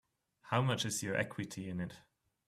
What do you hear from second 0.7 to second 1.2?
is your